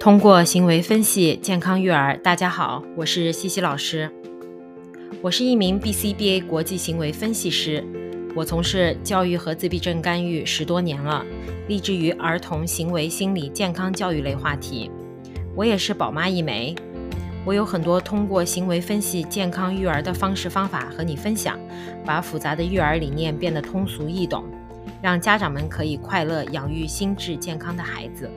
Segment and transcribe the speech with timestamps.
[0.00, 4.10] 通过行为分析健康育儿，大家好，我是西西老师。
[5.20, 7.84] 我是一名 BCBA 国际行为分析师，
[8.34, 11.22] 我从事教育和自闭症干预十多年了，
[11.68, 14.90] 立志于儿童行为心理健康教育类话题。
[15.54, 16.74] 我也是宝妈一枚，
[17.44, 21.60] 我有很多通过行为分析健康育儿的方式方法和你分享，
[22.06, 24.46] 把复杂的育儿理念变得通俗易懂，
[25.02, 28.30] 让家长们可以快乐养育心智健康的孩子。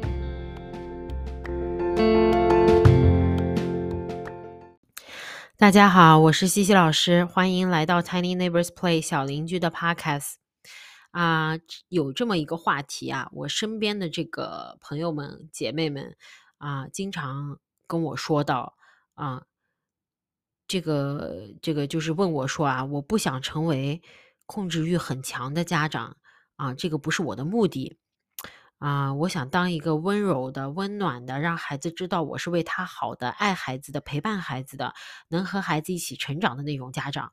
[5.55, 10.33] 大家好，我是西西老师，欢迎来到 Tiny Neighbors Play 小邻居的 Podcast。
[11.11, 11.57] 啊，
[11.89, 16.17] 有这么一个话题啊，我身边的这个朋友们、姐妹们
[16.57, 18.75] 啊，经常跟我说到
[19.13, 19.43] 啊，
[20.67, 24.01] 这个这个就是问我说啊，我不想成为
[24.45, 26.17] 控制欲很强的家长
[26.55, 27.99] 啊，这个不是我的目的。
[28.83, 34.93] 啊，我想当一个温柔的、温暖的，让孩子知道我是为他好的、爱孩子的、陪伴孩子的，
[35.29, 37.31] 能和孩子一起成长的那种家长。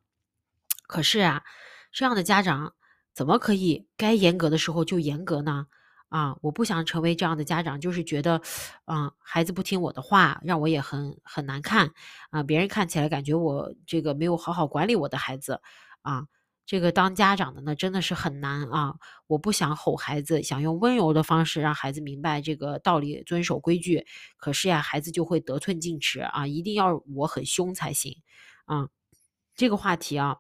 [0.87, 1.43] 可是啊，
[1.91, 2.75] 这样的家长
[3.13, 5.67] 怎么可以该严格的时候就严格呢？
[6.09, 8.41] 啊，我不想成为这样的家长，就是觉得，
[8.85, 11.91] 嗯，孩子不听我的话，让我也很很难看
[12.31, 12.45] 啊。
[12.45, 15.61] 别人看起来感觉我这个没有好好管理我的孩子
[16.03, 16.27] 啊。
[16.71, 18.95] 这个当家长的呢，真的是很难啊！
[19.27, 24.07] 我不想吼孩子，想用温柔的方式让孩子明白这个道理，遵守规矩。
[24.37, 28.23] 可是呀，孩子就会得寸进尺啊，一定要我很凶才行
[28.67, 28.89] 啊！
[29.57, 30.37] 这个话题啊。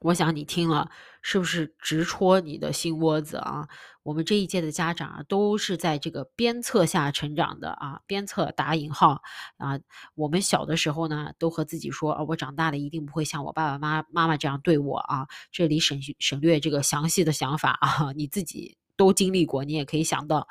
[0.00, 3.68] 我想你听了是不是直戳你的心窝子啊？
[4.02, 9.20] 我们这一届的家长啊，都是在这个鞭策下成长的啊，鞭策打引号
[9.58, 9.78] 啊。
[10.14, 15.26] 我们小的时候呢，都和自己说啊，我长大了一定不会像我爸爸妈妈妈这样对我啊。
[15.52, 20.48] 这里省省略这个详细的想法啊，你自己都经历过，你也可以想到。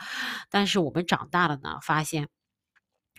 [0.52, 2.30] 但是我们长大了呢，发现。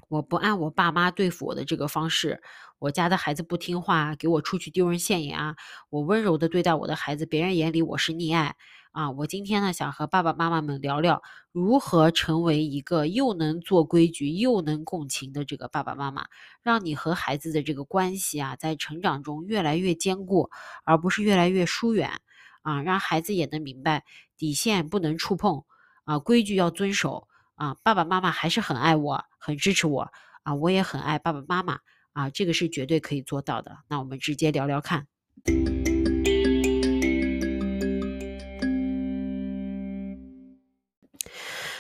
[0.09, 2.43] 我不按我爸妈对付我的这个方式，
[2.81, 5.55] 我家的孩子不听话，给我出去丢人现眼啊！
[5.91, 8.57] 我温柔的对待我的孩子，别人眼里我是溺爱
[8.93, 9.11] 啊！
[9.11, 16.25] 我今天呢，想和爸爸妈妈们聊聊，如何成为一个又能做规矩又能共情的这个爸爸妈妈，
[16.63, 20.49] 让你和孩子的这个关系啊，在成长中越来越坚固，
[20.85, 22.23] 而不是越来越疏远
[22.63, 22.81] 啊！
[22.81, 24.05] 让孩子也能明白
[24.39, 25.65] 底线不能触碰
[26.05, 27.29] 啊，规矩要遵守。
[27.57, 30.11] 啊，爸爸妈妈还是很爱我，很支持我
[30.45, 31.81] 啊，我也很爱爸爸妈妈
[32.13, 33.79] 啊，这个是绝对可以做到的。
[33.89, 35.07] 那我们直接聊聊看。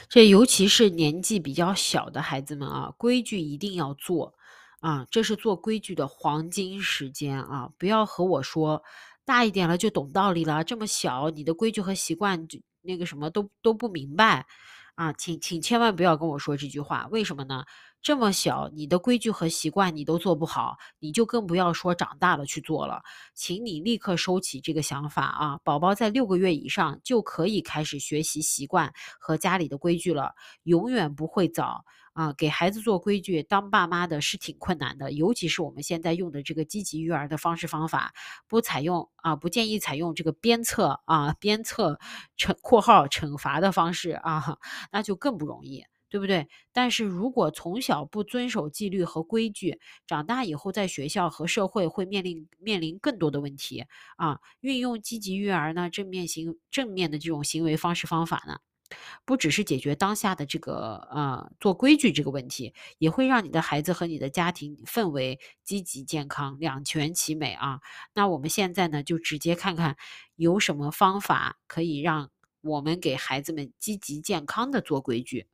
[0.08, 4.34] 这尤其是年纪比较小的孩子们啊，规矩一定要做
[4.80, 7.70] 啊，这是做规矩的黄金时间啊！
[7.78, 8.82] 不要和我说
[9.24, 14.46] 大一点了就懂道理了，这么小你的规矩和习惯就那个什么都都不明白。
[14.96, 17.64] 啊，请请千万不要跟我说这句话，为什么呢？
[18.02, 23.02] 这么小，你的规矩和习惯你都做不好，你就更不要说长大了去做了。
[23.34, 25.58] 请你立刻收起这个想法啊！
[25.64, 31.84] 宝宝在六个月以上就可以开始学习习惯和家里的规矩了，永远不会早。
[32.12, 38.12] 啊，给孩子做规矩，当爸妈的是挺困难的，尤其是我们现在用的这个积极育儿的方式方法，
[38.48, 42.00] 不采用啊，不建议采用这个鞭策啊，鞭策
[42.36, 44.58] 惩（括号惩罚）的方式啊，
[44.90, 46.48] 那就更不容易，对不对？
[46.72, 54.40] 但是如果从小不遵守纪律和规矩，长大以后在学校和社会会面临面临更多的问题啊。
[54.60, 58.58] 运用积极育儿呢，正面行正面的这种行为方式方法呢？
[59.24, 67.78] 不只是解决当下的这个呃做规矩这个问题，也会让你的孩子和你的家庭氛围积极健康两全其美啊。
[68.14, 69.96] 那我们现在呢，就直接看看
[70.34, 72.30] 有什么方法可以让
[72.62, 75.46] 我们给孩子们积极健康的做规矩。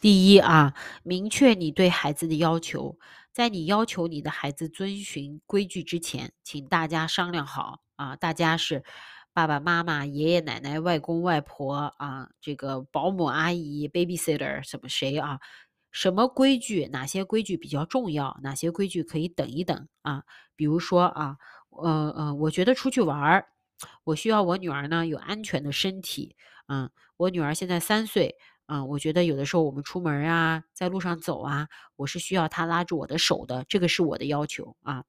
[0.00, 0.74] 第一啊，
[1.04, 2.98] 明确你对孩子的要求。
[3.32, 8.14] 在你要求你的孩子遵循规矩之前，请大家商量好啊！
[8.16, 8.84] 大家是
[9.32, 15.38] 爸爸妈妈、爷爷奶奶、外公外婆啊，这个保姆阿姨、babysitter 什么谁啊？
[15.92, 16.88] 什么规矩？
[16.92, 18.38] 哪些规矩比较重要？
[18.42, 20.24] 哪些规矩可以等一等啊？
[20.54, 21.36] 比如说啊，
[21.70, 23.46] 呃呃，我觉得出去玩儿，
[24.04, 26.36] 我需要我女儿呢有安全的身体。
[26.68, 28.36] 嗯，我女儿现在三岁。
[28.66, 35.04] 嗯，我觉得有的时候我们出门啊，在路上走啊，我是需要她拉住我的手的，这个是我的要求啊。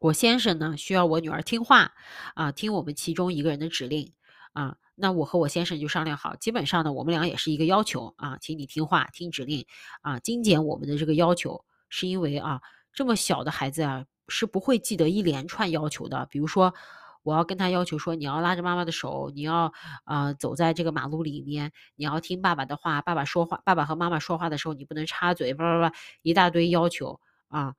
[0.00, 1.92] 我先生呢，需要我女儿听话
[2.34, 4.12] 啊，听我们其中一个人的指令
[4.52, 4.76] 啊。
[4.96, 9.64] 那我和我先生就商量好，基本上呢，我们俩也是一个要求啊，请你听话，听指令
[10.02, 10.18] 啊。
[10.18, 12.60] 精简我们的这个要求，是因为啊，
[12.92, 16.26] 这么小的孩子啊，是不会记得一连串要求的。
[16.26, 16.74] 比如说，
[17.28, 19.74] 我要跟他要求说，你要拉着妈妈的手，你要
[20.06, 27.74] 呃走在这个马路里面，你要听爸爸的话，爸爸说话，爸爸和妈妈说话的时候你不能插嘴，叭叭叭一大堆要求啊。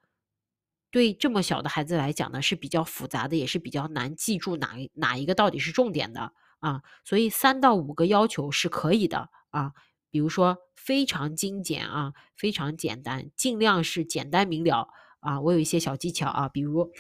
[0.92, 6.84] 对这么小的孩子来讲呢，是比较复杂的，也是比较难记住哪哪一个到底是重点的啊。
[7.04, 9.74] 所以三到五个要求是可以的啊。
[10.12, 14.88] 比如说非常精简啊，非常简单，尽量是简单明了
[15.20, 15.42] 啊。
[15.42, 16.92] 我有一些小技巧啊，比如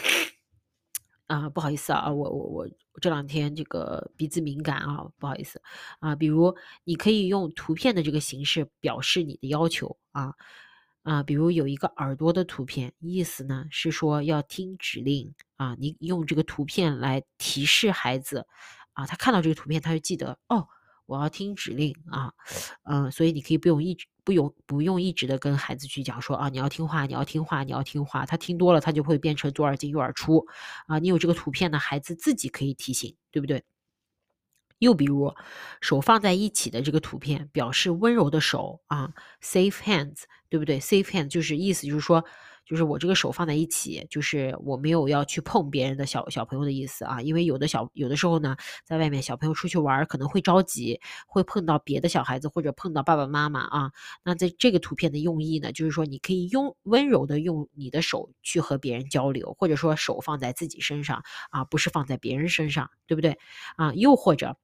[1.29, 5.61] 啊，不好意思啊，我我我这两天这个鼻子敏感啊，不好意思
[5.99, 6.15] 啊。
[6.15, 6.53] 比如
[6.83, 10.33] 你可以用图片的这个形式表示你的要求啊。
[11.03, 18.45] 啊，比如有一个耳朵的图片，意思呢是说要听指令啊，你用这个图片来提示孩子
[18.93, 20.67] 啊，他看到这个图片他就记得哦，
[21.05, 22.33] 我要听指令啊，
[22.83, 30.45] 嗯，所以你可以不用一直不用不用一直的跟孩子去讲说啊，你要听话，你要听话，你要听话，他听多了他就会变成左耳进右耳出
[30.85, 33.63] 啊，你有这个图片呢，孩子自己可以提醒，对不对？
[34.77, 35.33] 又比如，
[35.81, 39.11] 手放在一起的这个图片，表示温柔的手啊
[39.41, 42.23] ，safe hands，对不对？safe hands 就是意思就是说，
[42.69, 47.19] 就是我这个手放在一起，就是我没有要去碰别人的小小朋友的意思啊。
[47.19, 48.55] 因为有的小有的时候呢，
[48.85, 53.91] 在外面小朋友出去玩可能会着急，会碰到别的小孩子或者碰到爸爸妈妈啊。
[54.23, 63.39] 那在这个图片的用意呢，就是说你可以用温柔的用你的手去和别人交流，或者说手放在自己身上啊，不是放在别人身上，对不对？
[63.77, 64.55] 啊，又或者。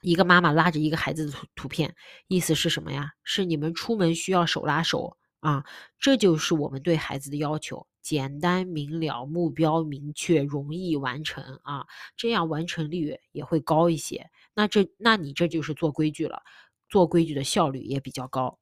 [0.00, 1.94] 一个妈妈拉着一个孩子的图图片，
[2.28, 3.12] 意思是什么呀？
[3.22, 5.64] 是你们出门需要手拉手啊，
[5.98, 11.86] 这就是我们对孩子的要求：简单明了，目标明确，容易完成啊，
[12.16, 14.30] 这样完成率也会高一些。
[14.54, 16.42] 那这，那你这就是做规矩了，
[16.88, 18.58] 做规矩的效率也比较高。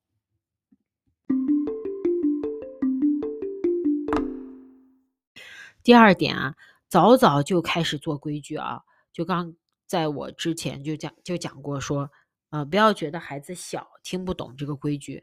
[5.84, 6.56] 第二点啊，
[6.88, 8.82] 早早就开始做规矩啊，
[9.12, 9.54] 就刚。
[9.84, 12.10] 在我之前就讲就讲过说，
[12.48, 15.22] 呃，不要觉得孩子小听不懂这个规矩，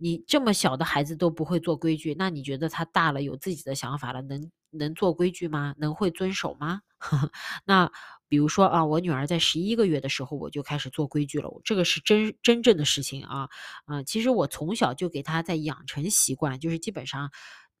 [0.00, 5.74] 你这么小的孩子都不会做规矩，那你觉得他大了有自己的想法了，能能做规矩吗？
[5.78, 6.80] 能会遵守吗？
[7.66, 7.92] 那
[8.28, 13.48] 比如说啊，我女儿在十一个月的时候我就开始做规矩了，这个是真真正的事情啊，
[13.84, 17.30] 啊，其实我从小就给她在养成习惯，就是基本上。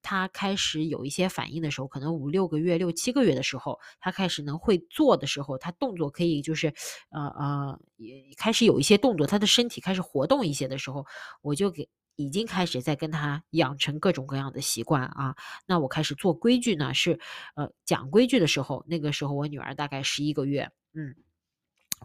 [0.02, 6.72] 他开始有一些反应的时候，可能五六个月、六七个月的时候，他开始能会做的时候，他动作可以就是，
[7.10, 11.04] 呃呃，也开始有一些动作，他的身体开始活动一些的时候，
[11.42, 11.86] 我就给
[12.24, 15.36] 已经开始在跟他养成各种各样的习惯啊。
[15.66, 17.18] 那我开始做规矩呢，是
[17.54, 21.14] 呃讲规矩的时候，那个时候我女儿大概十一个月，嗯。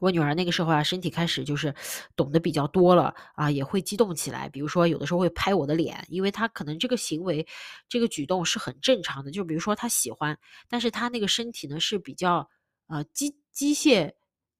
[0.01, 1.73] 我女儿那个时候啊，身体开始就是
[2.17, 4.49] 懂得比较多了啊，也会激动起来。
[4.49, 7.47] 比如说，有的时候会拍我的脸，因为她可能这个行为、
[7.87, 9.31] 这个举动是很正常的。
[9.31, 10.37] 就比如说，她喜欢，
[10.67, 12.49] 但是她那个身体呢是比较
[12.87, 14.11] 呃机机械。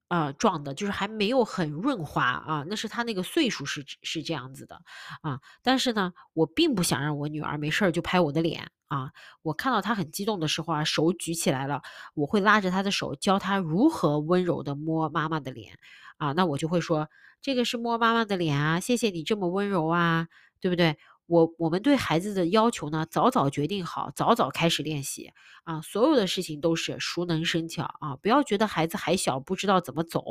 [0.08, 4.80] 啊，壮的，就是还没有很润滑啊，那是他那个岁数是是这样子的
[5.22, 5.40] 啊。
[5.62, 9.10] 但是呢，我并不想让我女儿没事儿就拍我的脸啊。
[9.42, 11.82] 我看到她很激动的时候啊，手举起来了，
[12.14, 15.76] 我会拉着她的手，教她如何温柔的摸妈妈的脸
[16.18, 16.32] 啊。
[16.32, 17.08] 那我就会说，
[17.42, 20.28] 这个是摸妈妈的脸啊，谢谢你这么温柔啊，
[20.60, 20.96] 对不对？
[21.26, 25.32] 我我们对孩子的要求呢，早早决定好，早早开始练习
[25.64, 30.22] 啊，所有的事情都是熟能生巧啊，不要觉得孩子还小，不知道怎么走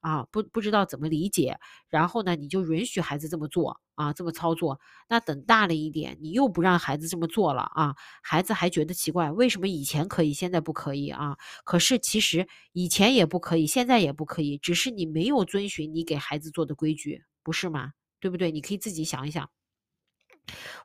[0.00, 4.78] 啊，不不知道怎么理解，然后呢，你就允许孩子这么做啊，这么操作，
[5.08, 11.36] 那等大了一点，你又不让孩子这么做了啊，孩子还觉得奇怪，为什么以前可以，现在不可以啊？
[11.64, 17.90] 可是其实以前也不可以，现在也不可以，只是你没有遵循你给孩子做的规矩，不是吗？
[18.20, 18.52] 对不对？
[18.52, 19.48] 你可以自己想一想。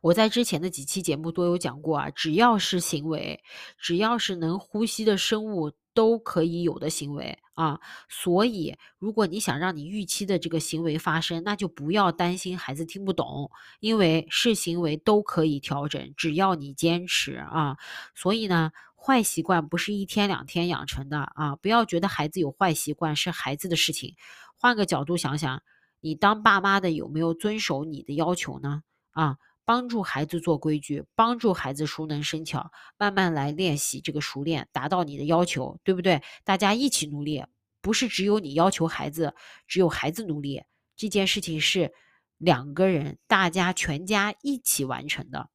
[0.01, 3.43] 我在之前的几期节目都有讲过啊，只要是行为，
[3.77, 7.79] 只要是能呼吸的生物都可以有的行为啊。
[8.09, 17.77] 所以，如果你想让你预期的这个行为发生，那就不要担心孩子听不懂，因为是行为都可以调整，只要你坚持啊。
[18.15, 24.15] 所以呢，坏习惯不是一天两天养成的啊，不要觉得孩子有坏习惯是孩子的事情。
[24.55, 25.61] 换个角度想想，
[26.01, 28.81] 你当爸妈的有没有遵守你的要求呢？
[29.11, 29.37] 啊？
[29.65, 36.21] 帮助孩子做规矩，帮助孩子熟能生巧，慢慢来练习这个熟练，达到你的要求，对不对？
[36.43, 37.45] 大家一起努力，
[37.81, 39.33] 不是只有你要求孩子，
[39.67, 40.63] 只有孩子努力，
[40.95, 41.93] 这件事情是
[42.37, 45.49] 两个人，大家全家一起完成的。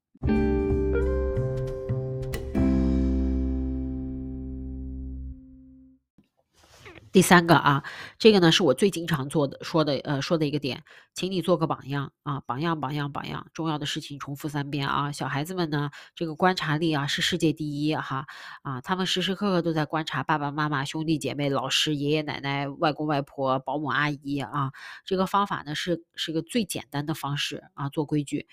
[7.18, 7.82] 第三个啊，
[8.16, 10.84] 这个呢是我最经常做的说的呃说的一个点，
[11.14, 15.10] 请你做个榜样啊，榜样榜样榜样，重要的事情重复三遍啊。
[15.10, 18.26] 小孩子们呢，这个观察力啊是世界第一哈
[18.62, 24.70] 啊，他们时时刻刻都在观察爸爸妈妈、兄弟姐妹、老师、爷爷奶奶、外公外婆、保姆阿姨啊。
[25.04, 28.46] 这个方法呢是是个最简单的方式啊，做规矩。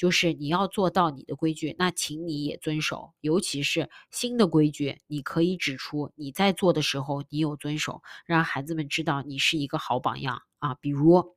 [0.00, 10.74] 就是你要做到你的规矩，那请你也遵守，尤其是新的规矩，你可以指出你在做的时候你有遵守，让孩子们知道你是一个好榜样啊。
[10.80, 11.34] 比如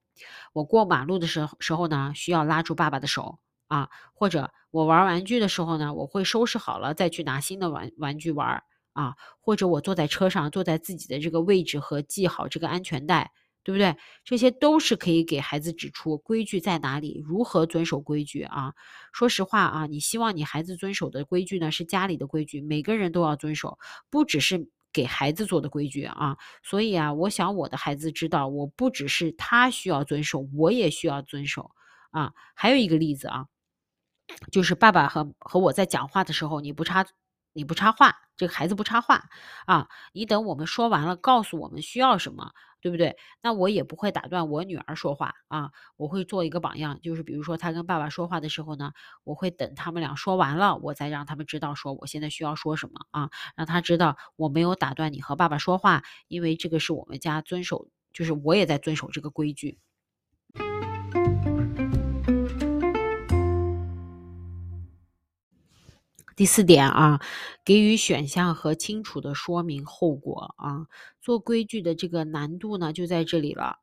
[0.53, 13.34] 我过马路的时候时候呢，需要拉住爸爸的手啊，或者我玩玩具的时候呢，我会收拾好了再去拿新的玩玩具玩啊，或者我坐在车上，坐在自己的这个位置和系好这个安全带。
[13.63, 13.96] 对不对？
[14.25, 18.74] 这些都是可以给孩子指出规矩在哪里，如何遵守规矩啊？
[19.13, 23.79] 说实话啊，你希望你孩子遵守的规矩呢，是家里的规矩，每个人都要遵守，
[24.10, 26.38] 不只是给孩子做的规矩啊。
[26.62, 31.72] 所以啊，我想我的孩子知道，我不只是他需要遵守，我也需要遵守
[32.12, 32.34] 啊。
[32.53, 33.46] 还有一个例子啊，
[34.51, 37.05] 就是爸爸和和我在讲话的时候，你不插。
[37.55, 39.25] 你不插话，这个孩子不插话
[39.67, 39.88] 啊！
[40.12, 42.51] 你等我们说完了，告诉我们需要什么，
[42.84, 43.16] 对不对？
[43.42, 45.72] 那我也不会打断我女儿说话啊！
[45.96, 48.92] 我会做一个榜样，就是比如说她跟爸爸说话的时候呢，
[49.24, 59.80] 我会等他们俩说完了，我再让他们知道说我现在需要说什么啊，让他知道我没有打断你和爸爸说话，因为这个是我们家遵守，就是我也在遵守这个规矩。
[66.36, 67.22] 第四点啊，
[67.63, 70.88] 给予选项和清楚的说明后果啊。
[71.22, 73.78] 做规矩的这个难度呢，就在这里了。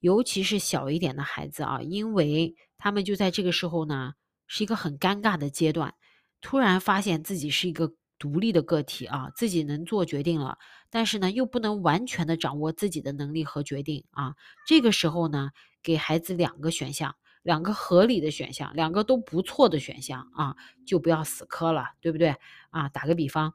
[0.00, 4.14] 尤其是小一点的孩子啊，因为他们就在这个时候呢，
[4.46, 5.94] 是一个很尴尬的阶段，
[6.40, 10.58] 突然发现自己是一个独立的个体啊，自己能做决定了，
[10.90, 14.34] 但是呢，又不能完全的掌握自己的能力和决定啊。
[14.66, 15.50] 这个时候呢，
[15.82, 17.14] 给孩子两个选项。
[17.46, 22.34] 两个合理的选项，两个都不错的选项啊，就不要死磕了，对不对
[22.70, 22.88] 啊？
[22.88, 23.54] 打个比方，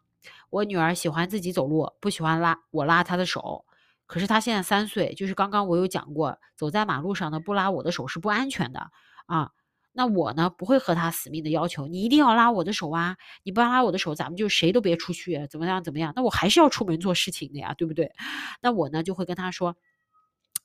[0.49, 3.65] 我女儿喜欢自己走路，不喜欢拉我拉她的手。
[4.07, 8.91] 可是她现在三岁，就是刚刚我有讲过，走在马路上呢，不拉我的手是不安全的
[9.25, 9.51] 啊。
[9.91, 13.17] 那我呢，不会和她死命的要求，你一定要拉我的手啊！
[13.43, 16.13] 你不拉我的手，咱们就谁都别出去，怎么样怎么样？
[16.15, 18.09] 那我还是要出门做事情的呀，对不对？
[18.63, 19.75] 那我呢，就会跟她说。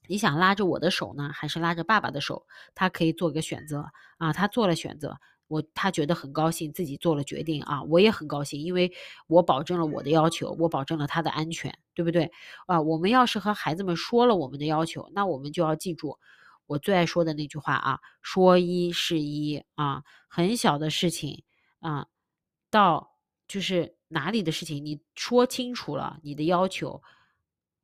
[0.09, 2.47] 你想拉着我的手呢，还是拉着爸爸的手？
[2.75, 3.87] 他可以做个选择
[4.19, 8.93] 啊，他做了选择，我他觉得很高兴，自己做了决定啊，我也很高兴，因为
[9.27, 12.31] 我保证了我的要求，我保证了他的安全，对不对
[12.67, 12.81] 啊？
[12.81, 16.19] 我们要是和孩子们说了我们的要求，那我们就要记住
[16.67, 21.45] 我最爱说的那句话啊，说一是一啊，很小的事情
[21.81, 22.07] 啊，
[22.71, 23.13] 到
[23.47, 27.03] 就是哪里的事情，你说清楚了你的要求。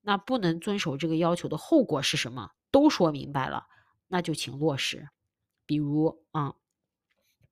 [0.02, 2.50] 那不能遵守这个要求的后果是什么？
[2.70, 3.66] 都说明白了，
[4.08, 5.08] 那就请落实。
[5.66, 6.54] 比如啊，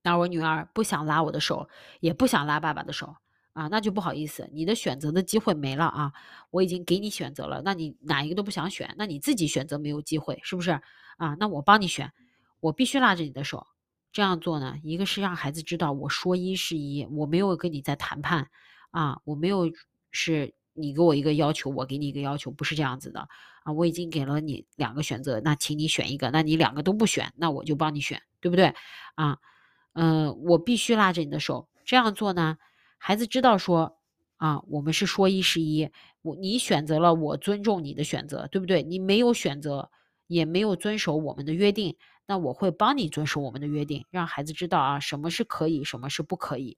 [0.01, 3.15] 那我女儿不想拉我的手，也不想拉爸爸的手
[3.53, 6.11] 啊，那就不好意思，你的选择的机会没了啊。
[6.49, 10.71] 我已经给你选择了，那你哪一个都不想选，那你自己选择没有机会，是不是
[11.17, 11.35] 啊？
[11.39, 12.11] 那我帮你选，
[12.59, 13.67] 我必须拉着你的手。
[14.11, 18.49] 这样做呢，一个是让孩子知道我说一是一，我没有跟你在谈判
[18.89, 19.71] 啊，我没有
[20.11, 20.53] 是。
[20.81, 23.27] 你给我一个要求，我给你一个要求，不是这样子的
[23.63, 23.71] 啊！
[23.71, 26.31] 我已经给了你两个选择，那请你选一个。
[26.31, 28.73] 那你两个都不选，那我就帮你选，对不对
[29.15, 29.37] 啊？
[29.93, 32.57] 嗯，我必须拉着你的手，这样做呢，
[32.97, 33.97] 孩子知道说
[34.37, 35.89] 啊，我们是说一是一，
[36.21, 38.83] 我你选择了，我尊重你的选择，对不对？
[38.83, 39.91] 你没有选择，
[40.27, 46.77] 也没有遵守我们的约定，那我会帮你遵守我们的约定，让孩子知道啊，什么是可以，什么是不可以。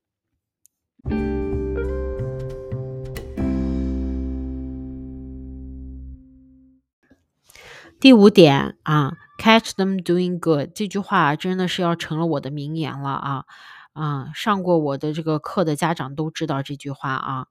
[8.04, 13.46] 第五点啊，catch them doing good 这句话真的是要成了我的名言了啊
[13.94, 14.30] 啊！
[14.36, 17.48] 上过我的这个课的家长都知道这句话啊。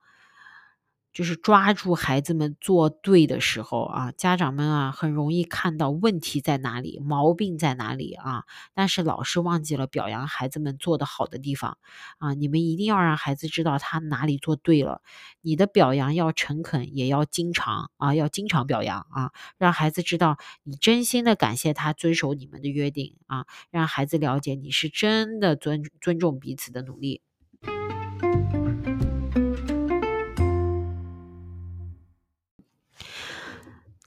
[1.13, 11.77] 就是抓住孩子们做对的时候啊，家长们啊很容易看到问题在哪里，毛病在哪里啊，但是老是忘记了表扬孩子们做的好的地方
[12.19, 12.33] 啊。
[12.35, 15.03] 你们一定要让孩子知道他哪里做对了，
[15.43, 27.21] 你的表扬要诚恳，也要经常啊，要经常表扬啊，让孩子知道你真心的感谢他遵守你们的约定啊，让孩子了解你是真的尊尊重彼此的努力。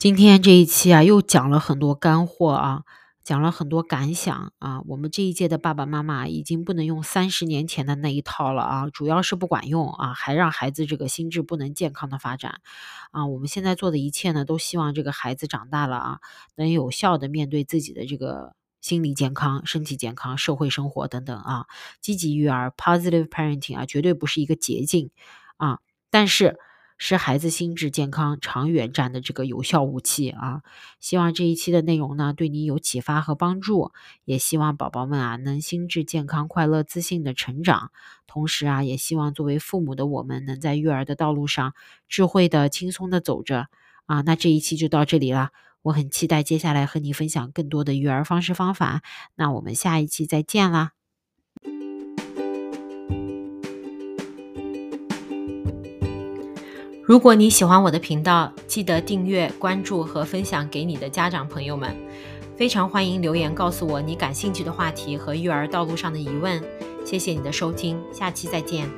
[0.05, 2.83] 今天这一期啊，又讲了很多干货啊！
[3.23, 4.81] 讲了很多感想啊。
[4.85, 12.61] 我们这一届的爸爸妈妈已经不能用三十年前的那一套了啊，主要是不管用啊，还让孩子这个心智不能健康的发展
[13.09, 13.25] 啊。
[13.25, 16.19] 我们现在做的一切呢，都希望这个孩子长大了啊，
[16.55, 21.65] 能有效的面对自己的这个心理健康、身体健康、社会生活等等啊。
[21.99, 25.09] 积极育儿 （positive parenting） 啊，绝对不是一个捷径
[25.57, 25.79] 啊，
[26.11, 26.59] 但是。
[26.97, 30.61] 是孩子心智健康长远战的这个有效武器啊！
[30.99, 33.91] 希望这一期的内容呢对你有启发和帮助，
[34.23, 37.91] 也希望宝宝们啊能心智健康、快乐、自信的成长。
[38.27, 41.73] 同时啊，也希望作为父母的我们能在育儿的道路上
[42.07, 43.67] 智慧的、轻松的走着
[44.05, 44.21] 啊！
[44.21, 49.01] 那这一期就到这里了，我很期待接下来和你分享更多的育儿方式方法。
[49.35, 50.93] 那我们下一期再见啦！
[57.07, 61.95] 如果你喜欢我的频道，记得订阅、关注和分享给你的家长朋友们。
[62.57, 66.59] 非常欢迎留言告诉我你感兴趣的话题和育儿道路上的疑问。
[67.05, 68.89] 谢谢你的收听，下期再见。